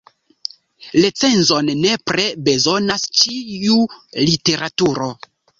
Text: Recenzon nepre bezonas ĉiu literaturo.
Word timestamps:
Recenzon 1.01 1.69
nepre 1.83 2.25
bezonas 2.49 3.07
ĉiu 3.21 3.79
literaturo. 4.31 5.13